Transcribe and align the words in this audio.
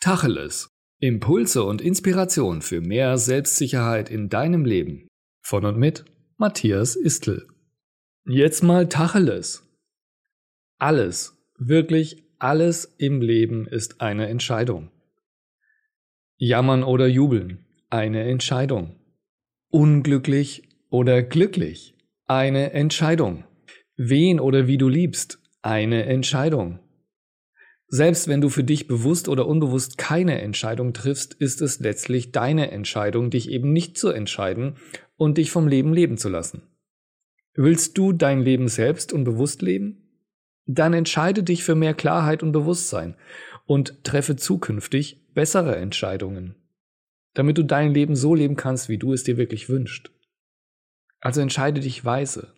Tacheles. 0.00 0.70
Impulse 1.00 1.64
und 1.64 1.80
Inspiration 1.80 2.62
für 2.62 2.80
mehr 2.80 3.18
Selbstsicherheit 3.18 4.10
in 4.10 4.28
deinem 4.28 4.64
Leben. 4.64 5.08
Von 5.42 5.64
und 5.64 5.76
mit 5.76 6.04
Matthias 6.36 6.94
Istl. 6.94 7.48
Jetzt 8.24 8.62
mal 8.62 8.88
Tacheles. 8.88 9.64
Alles, 10.78 11.36
wirklich 11.58 12.22
alles 12.38 12.84
im 12.98 13.20
Leben 13.20 13.66
ist 13.66 14.00
eine 14.00 14.28
Entscheidung. 14.28 14.92
Jammern 16.36 16.84
oder 16.84 17.08
jubeln, 17.08 17.66
eine 17.90 18.22
Entscheidung. 18.22 18.94
Unglücklich 19.68 20.62
oder 20.90 21.24
glücklich, 21.24 21.96
eine 22.26 22.72
Entscheidung. 22.72 23.42
Wen 23.96 24.38
oder 24.38 24.68
wie 24.68 24.78
du 24.78 24.88
liebst, 24.88 25.40
eine 25.60 26.04
Entscheidung. 26.04 26.78
Selbst 27.90 28.28
wenn 28.28 28.42
du 28.42 28.50
für 28.50 28.64
dich 28.64 28.86
bewusst 28.86 29.28
oder 29.28 29.46
unbewusst 29.46 29.96
keine 29.96 30.42
Entscheidung 30.42 30.92
triffst, 30.92 31.32
ist 31.34 31.62
es 31.62 31.80
letztlich 31.80 32.32
deine 32.32 32.70
Entscheidung, 32.70 33.30
dich 33.30 33.50
eben 33.50 33.72
nicht 33.72 33.96
zu 33.96 34.10
entscheiden 34.10 34.76
und 35.16 35.38
dich 35.38 35.50
vom 35.50 35.66
Leben 35.66 35.94
leben 35.94 36.18
zu 36.18 36.28
lassen. 36.28 36.62
Willst 37.54 37.96
du 37.96 38.12
dein 38.12 38.42
Leben 38.42 38.68
selbst 38.68 39.12
und 39.12 39.24
bewusst 39.24 39.62
leben? 39.62 40.08
Dann 40.66 40.92
entscheide 40.92 41.42
dich 41.42 41.64
für 41.64 41.74
mehr 41.74 41.94
Klarheit 41.94 42.42
und 42.42 42.52
Bewusstsein 42.52 43.16
und 43.64 44.04
treffe 44.04 44.36
zukünftig 44.36 45.32
bessere 45.32 45.76
Entscheidungen, 45.76 46.56
damit 47.32 47.56
du 47.56 47.64
dein 47.64 47.94
Leben 47.94 48.16
so 48.16 48.34
leben 48.34 48.56
kannst, 48.56 48.90
wie 48.90 48.98
du 48.98 49.14
es 49.14 49.24
dir 49.24 49.38
wirklich 49.38 49.70
wünschst. 49.70 50.10
Also 51.20 51.40
entscheide 51.40 51.80
dich 51.80 52.04
weise. 52.04 52.52